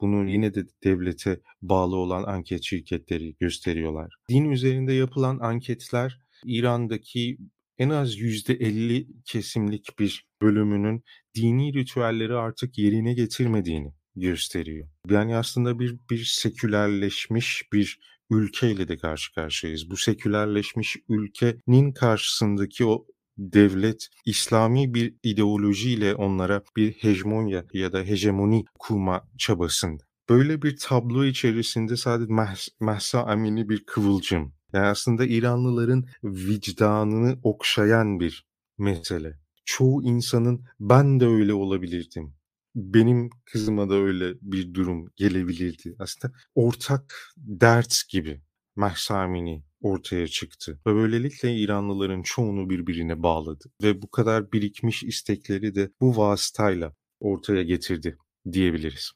[0.00, 4.14] Bunu yine de devlete bağlı olan anket şirketleri gösteriyorlar.
[4.28, 7.38] Din üzerinde yapılan anketler İran'daki
[7.80, 14.88] en az %50 kesimlik bir bölümünün dini ritüelleri artık yerine getirmediğini gösteriyor.
[15.10, 19.90] Yani aslında bir bir sekülerleşmiş bir ülkeyle de karşı karşıyayız.
[19.90, 23.06] Bu sekülerleşmiş ülkenin karşısındaki o
[23.38, 30.02] devlet İslami bir ideolojiyle onlara bir hegemonya ya da hegemoni kurma çabasında.
[30.28, 32.32] Böyle bir tablo içerisinde sadece
[32.80, 34.59] Mahsa Amini bir kıvılcım.
[34.72, 38.46] Yani aslında İranlıların vicdanını okşayan bir
[38.78, 39.38] mesele.
[39.64, 42.34] Çoğu insanın ben de öyle olabilirdim.
[42.74, 45.96] Benim kızıma da öyle bir durum gelebilirdi.
[45.98, 48.42] Aslında ortak dert gibi
[48.76, 50.80] Mahsa Amini ortaya çıktı.
[50.86, 53.64] Ve böylelikle İranlıların çoğunu birbirine bağladı.
[53.82, 58.18] Ve bu kadar birikmiş istekleri de bu vasıtayla ortaya getirdi
[58.52, 59.12] diyebiliriz.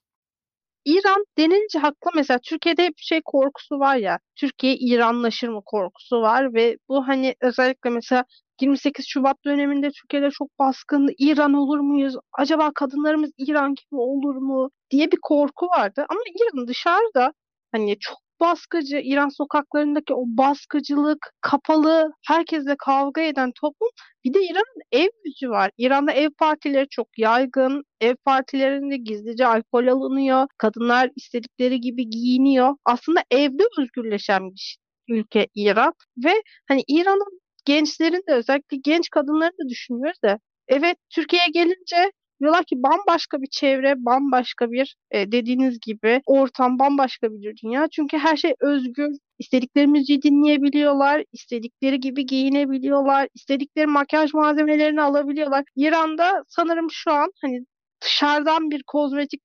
[0.84, 6.54] İran denilince haklı mesela Türkiye'de hep şey korkusu var ya Türkiye İranlaşır mı korkusu var
[6.54, 8.24] ve bu hani özellikle mesela
[8.60, 11.12] 28 Şubat döneminde Türkiye'de çok baskındı.
[11.18, 12.14] İran olur muyuz?
[12.32, 14.70] Acaba kadınlarımız İran gibi olur mu?
[14.90, 16.06] diye bir korku vardı.
[16.08, 17.32] Ama İran dışarıda
[17.72, 23.88] hani çok baskıcı, İran sokaklarındaki o baskıcılık, kapalı, herkesle kavga eden toplum.
[24.24, 25.70] Bir de İran'ın ev gücü var.
[25.78, 27.84] İran'da ev partileri çok yaygın.
[28.00, 30.46] Ev partilerinde gizlice alkol alınıyor.
[30.58, 32.76] Kadınlar istedikleri gibi giyiniyor.
[32.84, 34.78] Aslında evde özgürleşen bir
[35.08, 35.92] ülke İran.
[36.24, 42.12] Ve hani İran'ın gençlerin de özellikle genç kadınları da düşünüyoruz da evet Türkiye'ye gelince
[42.44, 47.88] Diyorlar ki bambaşka bir çevre, bambaşka bir e, dediğiniz gibi ortam, bambaşka bir dünya.
[47.92, 49.08] Çünkü her şey özgür.
[49.38, 55.64] İstedikleri müziği dinleyebiliyorlar, istedikleri gibi giyinebiliyorlar, istedikleri makyaj malzemelerini alabiliyorlar.
[55.76, 57.60] İran'da sanırım şu an hani
[58.02, 59.40] dışarıdan bir kozmetik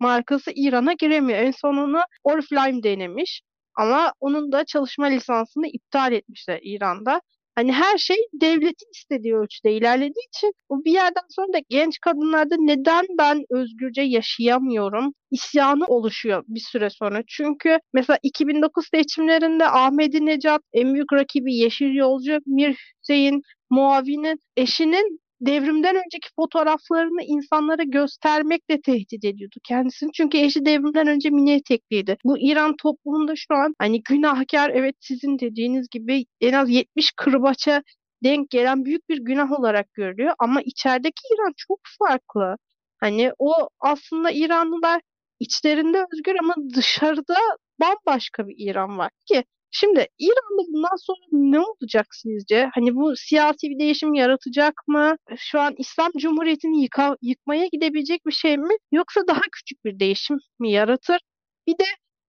[0.00, 1.38] markası İran'a giremiyor.
[1.38, 3.42] En son onu Oriflame denemiş.
[3.78, 7.20] Ama onun da çalışma lisansını iptal etmişler İran'da.
[7.54, 12.54] Hani her şey devletin istediği ölçüde ilerlediği için bu bir yerden sonra da genç kadınlarda
[12.58, 17.22] neden ben özgürce yaşayamıyorum isyanı oluşuyor bir süre sonra.
[17.26, 25.20] Çünkü mesela 2009 seçimlerinde Ahmet Necat en büyük rakibi Yeşil Yolcu Mir Hüseyin muavinin eşinin
[25.46, 30.12] devrimden önceki fotoğraflarını insanlara göstermekle tehdit ediyordu kendisini.
[30.12, 32.16] Çünkü eşi devrimden önce mini etekliydi.
[32.24, 37.82] Bu İran toplumunda şu an hani günahkar evet sizin dediğiniz gibi en az 70 kırbaça
[38.24, 40.34] denk gelen büyük bir günah olarak görülüyor.
[40.38, 42.56] Ama içerideki İran çok farklı.
[43.00, 45.00] Hani o aslında İranlılar
[45.40, 47.36] içlerinde özgür ama dışarıda
[47.80, 49.44] bambaşka bir İran var ki
[49.76, 52.70] Şimdi İran'da bundan sonra ne olacak sizce?
[52.74, 55.16] Hani bu siyasi bir değişim yaratacak mı?
[55.38, 58.74] Şu an İslam Cumhuriyeti'ni yıka, yıkmaya gidebilecek bir şey mi?
[58.92, 61.18] Yoksa daha küçük bir değişim mi yaratır?
[61.66, 61.84] Bir de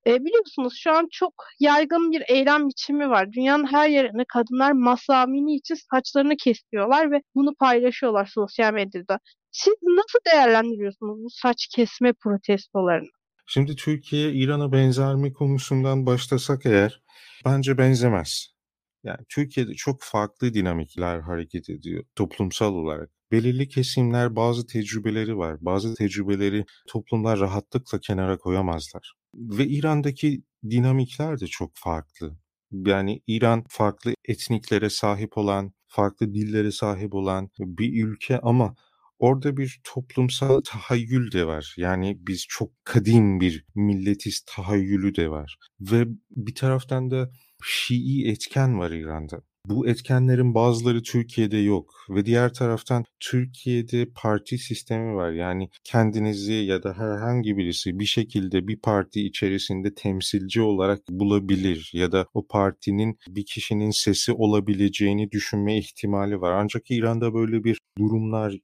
[0.08, 3.32] e, biliyorsunuz şu an çok yaygın bir eylem biçimi var.
[3.34, 9.20] Dünyanın her yerine kadınlar masamini için saçlarını kesiyorlar ve bunu paylaşıyorlar sosyal medyada.
[9.52, 13.15] Siz nasıl değerlendiriyorsunuz bu saç kesme protestolarını?
[13.46, 17.02] Şimdi Türkiye İran'a benzer mi konusundan başlasak eğer
[17.46, 18.48] bence benzemez.
[19.04, 23.10] Yani Türkiye'de çok farklı dinamikler hareket ediyor toplumsal olarak.
[23.32, 25.58] Belirli kesimler bazı tecrübeleri var.
[25.62, 29.14] Bazı tecrübeleri toplumlar rahatlıkla kenara koyamazlar.
[29.36, 32.38] Ve İran'daki dinamikler de çok farklı.
[32.72, 38.76] Yani İran farklı etniklere sahip olan, farklı dillere sahip olan bir ülke ama
[39.20, 41.76] orada bir toplumsal tahayyül de var.
[41.78, 45.58] Yani biz çok kadim bir milletiz tahayyülü de var.
[45.82, 47.32] Ve bir taraftan da
[47.64, 49.42] Şii etken var İran'da.
[49.70, 55.32] Bu etkenlerin bazıları Türkiye'de yok ve diğer taraftan Türkiye'de parti sistemi var.
[55.32, 62.12] Yani kendinizi ya da herhangi birisi bir şekilde bir parti içerisinde temsilci olarak bulabilir ya
[62.12, 66.52] da o partinin bir kişinin sesi olabileceğini düşünme ihtimali var.
[66.52, 68.58] Ancak İran'da böyle bir durumlar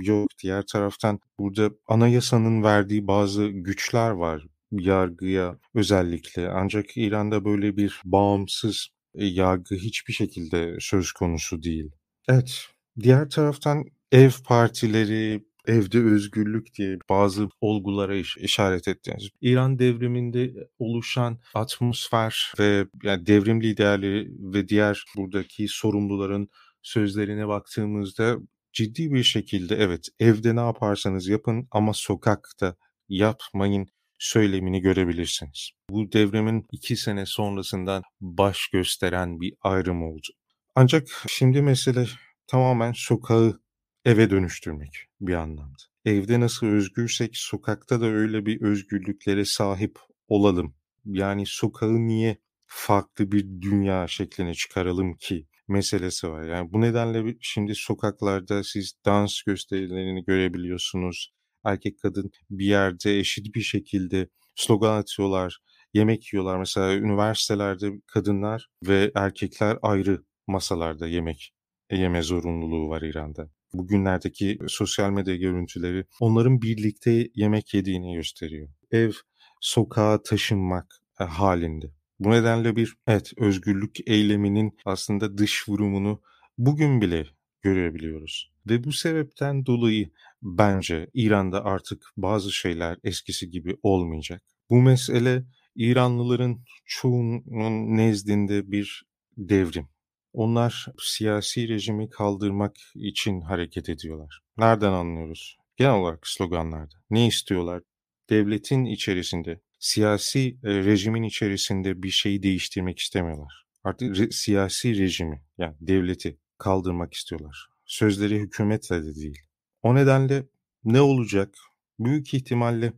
[0.00, 0.28] yok.
[0.42, 6.48] Diğer taraftan burada anayasanın verdiği bazı güçler var yargıya özellikle.
[6.50, 11.90] Ancak İran'da böyle bir bağımsız e, yargı hiçbir şekilde söz konusu değil.
[12.28, 12.66] Evet,
[13.00, 19.28] diğer taraftan ev partileri, evde özgürlük diye bazı olgulara iş, işaret ettiniz.
[19.40, 26.48] İran devriminde oluşan atmosfer ve yani devrim liderleri ve diğer buradaki sorumluların
[26.82, 28.36] sözlerine baktığımızda
[28.78, 32.76] ciddi bir şekilde evet evde ne yaparsanız yapın ama sokakta
[33.08, 33.86] yapmayın
[34.18, 35.70] söylemini görebilirsiniz.
[35.90, 40.26] Bu devrimin iki sene sonrasından baş gösteren bir ayrım oldu.
[40.74, 42.06] Ancak şimdi mesele
[42.46, 43.60] tamamen sokağı
[44.04, 45.82] eve dönüştürmek bir anlamda.
[46.04, 50.74] Evde nasıl özgürsek sokakta da öyle bir özgürlüklere sahip olalım.
[51.04, 56.42] Yani sokağı niye farklı bir dünya şekline çıkaralım ki meselesi var.
[56.42, 61.32] Yani bu nedenle şimdi sokaklarda siz dans gösterilerini görebiliyorsunuz
[61.64, 65.58] erkek kadın bir yerde eşit bir şekilde slogan atıyorlar,
[65.94, 66.58] yemek yiyorlar.
[66.58, 71.52] Mesela üniversitelerde kadınlar ve erkekler ayrı masalarda yemek
[71.92, 73.50] yeme zorunluluğu var İran'da.
[73.72, 78.68] Bugünlerdeki sosyal medya görüntüleri onların birlikte yemek yediğini gösteriyor.
[78.90, 79.12] Ev
[79.60, 80.86] sokağa taşınmak
[81.20, 81.97] e, halinde.
[82.20, 86.22] Bu nedenle bir evet özgürlük eyleminin aslında dış vurumunu
[86.58, 87.26] bugün bile
[87.62, 88.52] görebiliyoruz.
[88.66, 90.10] Ve bu sebepten dolayı
[90.42, 94.42] bence İran'da artık bazı şeyler eskisi gibi olmayacak.
[94.70, 99.04] Bu mesele İranlıların çoğunun nezdinde bir
[99.36, 99.88] devrim.
[100.32, 104.40] Onlar siyasi rejimi kaldırmak için hareket ediyorlar.
[104.56, 105.56] Nereden anlıyoruz?
[105.76, 106.94] Genel olarak sloganlarda.
[107.10, 107.82] Ne istiyorlar?
[108.30, 113.66] Devletin içerisinde, siyasi e, rejimin içerisinde bir şeyi değiştirmek istemiyorlar.
[113.84, 117.68] Artık re- siyasi rejimi yani devleti kaldırmak istiyorlar.
[117.84, 119.38] Sözleri hükümetle de değil.
[119.82, 120.46] O nedenle
[120.84, 121.54] ne olacak?
[121.98, 122.92] Büyük ihtimalle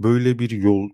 [0.00, 0.90] böyle bir yol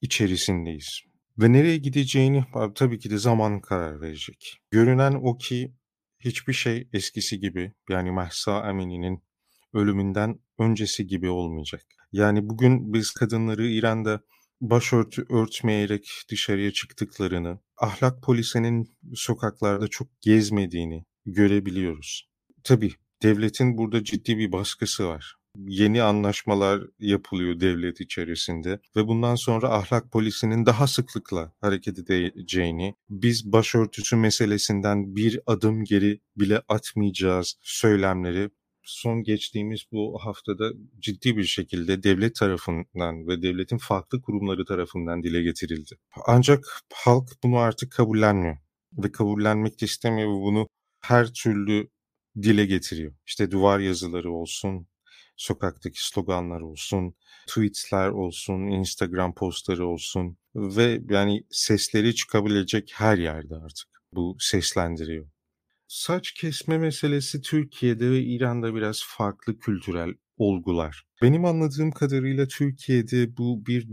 [0.00, 1.00] içerisindeyiz.
[1.38, 4.60] Ve nereye gideceğini tabii ki de zaman karar verecek.
[4.70, 5.74] Görünen o ki
[6.18, 9.22] hiçbir şey eskisi gibi yani Mahsa Amini'nin
[9.72, 11.82] ölümünden öncesi gibi olmayacak.
[12.12, 14.20] Yani bugün biz kadınları İran'da
[14.60, 22.30] başörtü örtmeyerek dışarıya çıktıklarını, ahlak polisinin sokaklarda çok gezmediğini görebiliyoruz.
[22.64, 25.36] Tabii devletin burada ciddi bir baskısı var.
[25.56, 33.52] Yeni anlaşmalar yapılıyor devlet içerisinde ve bundan sonra ahlak polisinin daha sıklıkla hareket edeceğini, biz
[33.52, 38.50] başörtüsü meselesinden bir adım geri bile atmayacağız söylemleri
[38.82, 45.42] son geçtiğimiz bu haftada ciddi bir şekilde devlet tarafından ve devletin farklı kurumları tarafından dile
[45.42, 45.98] getirildi.
[46.26, 48.56] Ancak halk bunu artık kabullenmiyor
[48.92, 50.68] ve kabullenmek de istemiyor ve bunu
[51.00, 51.88] her türlü
[52.42, 53.14] dile getiriyor.
[53.26, 54.86] İşte duvar yazıları olsun,
[55.36, 57.14] sokaktaki sloganlar olsun,
[57.46, 65.26] tweetler olsun, Instagram postları olsun ve yani sesleri çıkabilecek her yerde artık bu seslendiriyor.
[65.92, 71.04] Saç kesme meselesi Türkiye'de ve İran'da biraz farklı kültürel olgular.
[71.22, 73.88] Benim anladığım kadarıyla Türkiye'de bu bir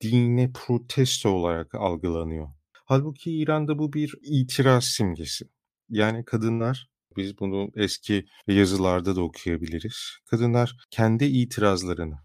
[0.00, 2.48] dine protesto olarak algılanıyor.
[2.84, 5.44] Halbuki İran'da bu bir itiraz simgesi.
[5.88, 10.18] Yani kadınlar biz bunu eski yazılarda da okuyabiliriz.
[10.30, 12.18] Kadınlar kendi itirazlarını,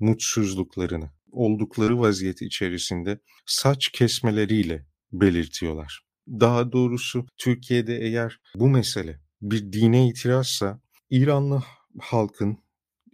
[0.00, 6.11] mutsuzluklarını oldukları vaziyeti içerisinde saç kesmeleriyle belirtiyorlar.
[6.28, 11.62] Daha doğrusu Türkiye'de eğer bu mesele bir dine itirazsa İranlı
[12.00, 12.58] halkın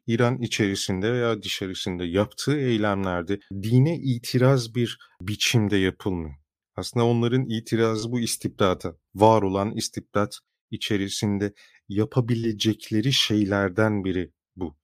[0.07, 6.35] İran içerisinde veya dışarısında yaptığı eylemlerde dine itiraz bir biçimde yapılmıyor.
[6.77, 10.39] Aslında onların itirazı bu istibdata, var olan istibdat
[10.71, 11.53] içerisinde
[11.89, 14.77] yapabilecekleri şeylerden biri bu.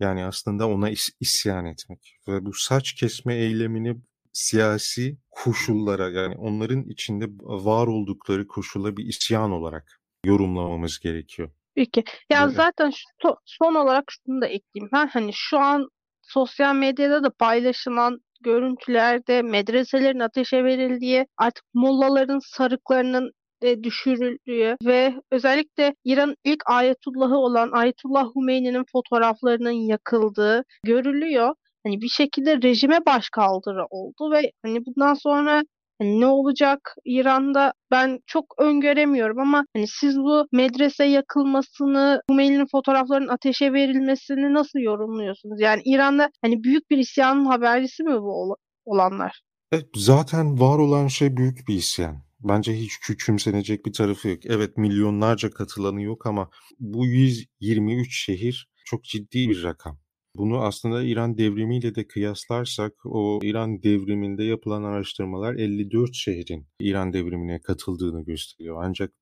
[0.00, 3.96] Yani aslında ona is- isyan etmek ve bu saç kesme eylemini
[4.32, 11.50] siyasi koşullara yani onların içinde var oldukları koşula bir isyan olarak yorumlamamız gerekiyor.
[11.74, 12.04] Peki.
[12.30, 12.54] Ya evet.
[12.56, 12.90] zaten
[13.22, 14.90] şu, son olarak şunu da ekleyeyim.
[14.92, 15.88] Ben hani şu an
[16.22, 25.94] sosyal medyada da paylaşılan görüntülerde medreselerin ateşe verildiği, artık mollaların sarıklarının de düşürüldüğü ve özellikle
[26.04, 31.54] İran ilk ayetullahı olan Ayetullah Hümeyni'nin fotoğraflarının yakıldığı görülüyor.
[31.86, 35.62] Hani bir şekilde rejime başkaldırı oldu ve hani bundan sonra
[36.00, 43.28] hani ne olacak İran'da ben çok öngöremiyorum ama hani siz bu medrese yakılmasını, Hümeyni'nin fotoğraflarının
[43.28, 45.60] ateşe verilmesini nasıl yorumluyorsunuz?
[45.60, 49.42] Yani İran'da hani büyük bir isyanın habercisi mi bu olanlar?
[49.72, 52.22] Evet, zaten var olan şey büyük bir isyan.
[52.40, 54.46] Bence hiç küçümsenecek bir tarafı yok.
[54.46, 60.01] Evet milyonlarca katılanı yok ama bu 123 şehir çok ciddi bir rakam.
[60.36, 67.60] Bunu aslında İran devrimiyle de kıyaslarsak o İran devriminde yapılan araştırmalar 54 şehrin İran devrimine
[67.60, 68.76] katıldığını gösteriyor.
[68.84, 69.12] Ancak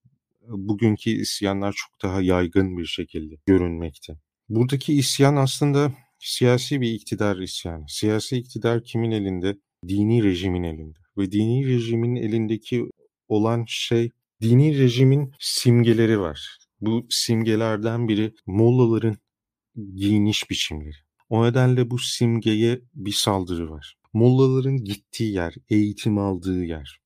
[0.48, 4.16] bugünkü isyanlar çok daha yaygın bir şekilde görünmekte.
[4.48, 7.84] Buradaki isyan aslında siyasi bir iktidar isyanı.
[7.88, 9.56] Siyasi iktidar kimin elinde?
[9.88, 10.98] Dini rejimin elinde.
[11.18, 12.84] Ve dini rejimin elindeki
[13.28, 14.10] olan şey
[14.42, 16.58] dini rejimin simgeleri var.
[16.80, 19.16] Bu simgelerden biri Mollaların
[19.94, 20.96] giyiniş biçimleri.
[21.28, 23.96] O nedenle bu simgeye bir saldırı var.
[24.12, 27.00] Mollaların gittiği yer, eğitim aldığı yer.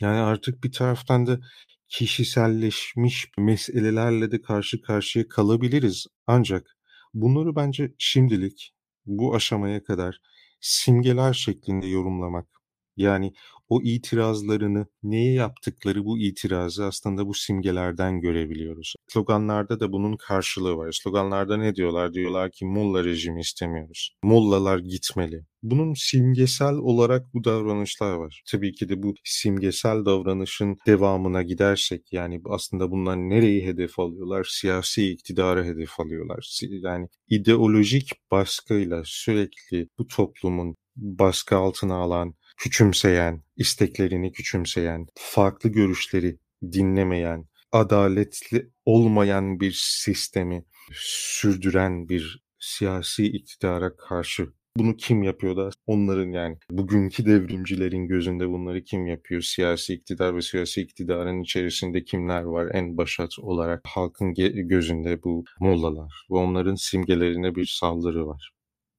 [0.00, 1.40] Yani artık bir taraftan da
[1.88, 6.06] kişiselleşmiş meselelerle de karşı karşıya kalabiliriz.
[6.26, 6.76] Ancak
[7.14, 8.74] bunları bence şimdilik
[9.06, 10.20] bu aşamaya kadar
[10.60, 12.48] simgeler şeklinde yorumlamak
[12.96, 13.32] yani
[13.70, 18.94] o itirazlarını, neye yaptıkları bu itirazı aslında bu simgelerden görebiliyoruz.
[19.08, 20.92] Sloganlarda da bunun karşılığı var.
[21.02, 22.14] Sloganlarda ne diyorlar?
[22.14, 24.16] Diyorlar ki Molla rejimi istemiyoruz.
[24.22, 25.44] Mollalar gitmeli.
[25.62, 28.42] Bunun simgesel olarak bu davranışlar var.
[28.50, 34.46] Tabii ki de bu simgesel davranışın devamına gidersek yani aslında bunlar nereyi hedef alıyorlar?
[34.50, 36.60] Siyasi iktidarı hedef alıyorlar.
[36.82, 47.44] Yani ideolojik baskıyla sürekli bu toplumun baskı altına alan, küçümseyen, isteklerini küçümseyen, farklı görüşleri dinlemeyen,
[47.72, 56.58] adaletli olmayan bir sistemi sürdüren bir siyasi iktidara karşı bunu kim yapıyor da onların yani
[56.70, 59.42] bugünkü devrimcilerin gözünde bunları kim yapıyor?
[59.42, 62.70] Siyasi iktidar ve siyasi iktidarın içerisinde kimler var?
[62.74, 64.34] En başat olarak halkın
[64.68, 68.50] gözünde bu mollalar ve onların simgelerine bir saldırı var.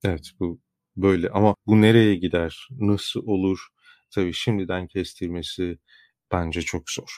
[0.04, 0.60] Evet bu
[0.96, 3.68] böyle ama bu nereye gider, nasıl olur?
[4.16, 5.78] Tabii şimdiden kestirmesi
[6.32, 7.18] bence çok zor.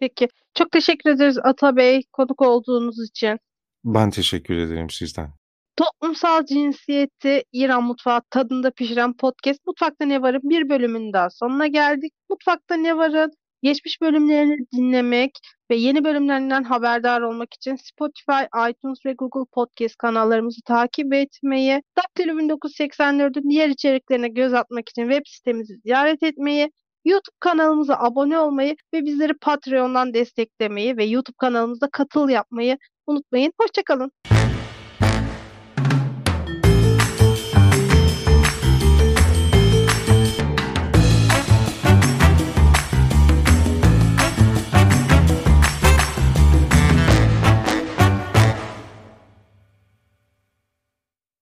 [0.00, 0.28] Peki.
[0.54, 3.38] Çok teşekkür ederiz Ata Bey konuk olduğunuz için.
[3.84, 5.30] Ben teşekkür ederim sizden.
[5.76, 12.12] Toplumsal cinsiyeti İran mutfağı tadında pişiren podcast Mutfakta Ne Var'ın bir bölümünün daha sonuna geldik.
[12.30, 13.32] Mutfakta Ne Var'ın
[13.62, 15.38] geçmiş bölümlerini dinlemek
[15.70, 22.32] ve yeni bölümlerinden haberdar olmak için Spotify, iTunes ve Google Podcast kanallarımızı takip etmeyi, Daktilo
[22.32, 26.70] 1984'ün diğer içeriklerine göz atmak için web sitemizi ziyaret etmeyi,
[27.04, 33.52] YouTube kanalımıza abone olmayı ve bizleri Patreon'dan desteklemeyi ve YouTube kanalımızda katıl yapmayı unutmayın.
[33.60, 34.10] Hoşçakalın.